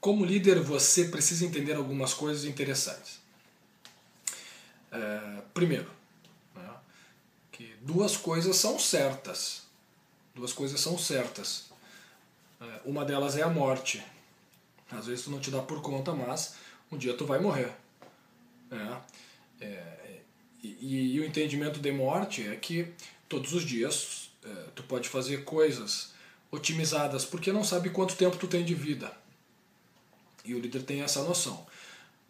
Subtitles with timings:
[0.00, 3.18] como líder, você precisa entender algumas coisas interessantes.
[4.90, 5.90] É, primeiro,
[6.54, 6.70] né,
[7.50, 9.62] que duas coisas são certas.
[10.34, 11.66] Duas coisas são certas.
[12.60, 14.02] É, uma delas é a morte.
[14.90, 16.54] Às vezes tu não te dá por conta, mas
[16.90, 17.72] um dia tu vai morrer.
[18.70, 20.20] É, é,
[20.62, 22.92] e, e, o entendimento de morte é que
[23.28, 26.12] todos os dias é, tu pode fazer coisas
[26.50, 29.12] otimizadas, porque não sabe quanto tempo tu tem de vida.
[30.48, 31.66] E o líder tem essa noção.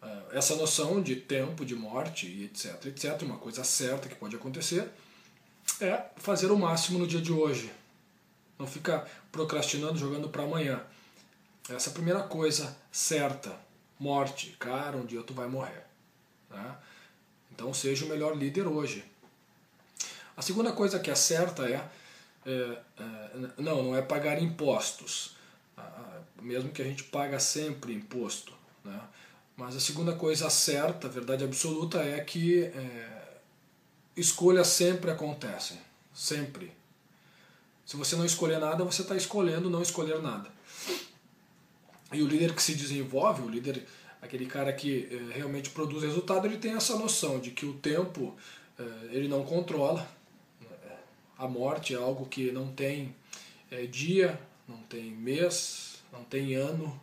[0.02, 4.88] É, essa noção de tempo, de morte, etc, etc, uma coisa certa que pode acontecer,
[5.80, 7.70] é fazer o máximo no dia de hoje.
[8.58, 10.82] Não ficar procrastinando, jogando para amanhã.
[11.70, 13.54] Essa é a primeira coisa certa.
[14.00, 14.56] Morte.
[14.58, 15.84] Cara, um dia tu vai morrer.
[16.50, 16.76] Né?
[17.52, 19.04] Então seja o melhor líder hoje.
[20.36, 21.84] A segunda coisa que é certa é,
[22.46, 22.80] é, é
[23.58, 25.36] não, não é pagar impostos,
[26.40, 28.52] mesmo que a gente paga sempre imposto.
[28.84, 29.00] Né?
[29.56, 33.38] Mas a segunda coisa certa, verdade absoluta, é que é,
[34.16, 35.78] escolhas sempre acontecem.
[36.14, 36.72] Sempre.
[37.84, 40.50] Se você não escolher nada, você está escolhendo não escolher nada.
[42.12, 43.86] E o líder que se desenvolve, o líder,
[44.22, 48.36] aquele cara que é, realmente produz resultado, ele tem essa noção de que o tempo
[48.78, 50.08] é, ele não controla.
[51.36, 53.14] A morte é algo que não tem
[53.70, 57.00] é, dia, não tem mês, não tem ano,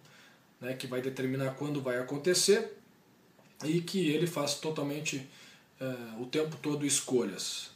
[0.62, 2.78] né, que vai determinar quando vai acontecer
[3.64, 5.28] e que ele faz totalmente
[5.82, 7.72] uh, o tempo todo escolhas.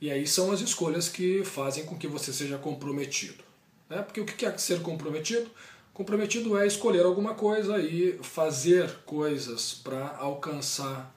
[0.00, 3.44] E aí são as escolhas que fazem com que você seja comprometido.
[3.88, 4.02] Né?
[4.02, 5.50] Porque o que é ser comprometido?
[5.94, 11.14] Comprometido é escolher alguma coisa e fazer coisas para alcançar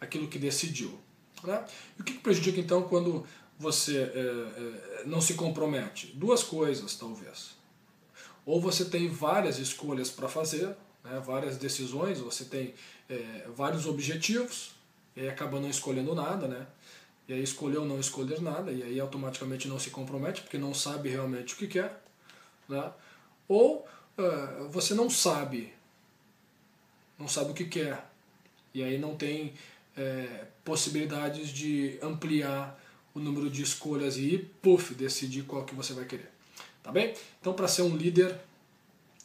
[0.00, 0.98] aquilo que decidiu.
[1.42, 1.64] Né?
[1.98, 3.26] E o que prejudica então quando
[3.58, 6.08] você é, é, não se compromete?
[6.14, 7.56] Duas coisas, talvez.
[8.46, 10.68] Ou você tem várias escolhas para fazer,
[11.04, 12.74] né, várias decisões, você tem
[13.08, 14.70] é, vários objetivos,
[15.16, 16.66] e aí acaba não escolhendo nada, né?
[17.26, 21.10] E aí escolheu não escolher nada, e aí automaticamente não se compromete, porque não sabe
[21.10, 22.02] realmente o que quer.
[22.66, 22.90] Né?
[23.46, 23.86] Ou
[24.16, 25.74] uh, você não sabe,
[27.18, 28.10] não sabe o que quer,
[28.72, 29.52] e aí não tem
[29.94, 32.80] é, possibilidades de ampliar
[33.18, 36.30] o número de escolhas e, puff, decidir qual que você vai querer.
[36.82, 37.14] Tá bem?
[37.40, 38.38] Então, para ser um líder,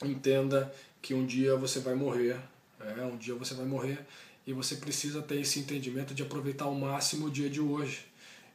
[0.04, 2.38] entenda que um dia você vai morrer.
[2.80, 4.00] É, um dia você vai morrer
[4.46, 8.06] e você precisa ter esse entendimento de aproveitar ao máximo o dia de hoje.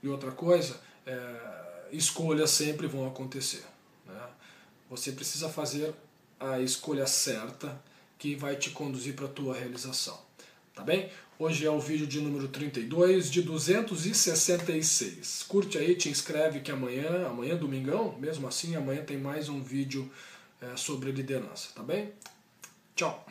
[0.03, 3.65] E outra coisa, é, escolhas sempre vão acontecer.
[4.07, 4.21] Né?
[4.91, 5.95] Você precisa fazer
[6.39, 7.81] a escolha certa
[8.19, 10.19] que vai te conduzir para a tua realização.
[10.75, 11.11] Tá bem?
[11.41, 15.45] Hoje é o vídeo de número 32 de 266.
[15.47, 19.63] Curte aí, te inscreve que amanhã, amanhã é domingão, mesmo assim, amanhã tem mais um
[19.63, 20.11] vídeo
[20.61, 22.11] é, sobre liderança, tá bem?
[22.97, 23.25] Tchau!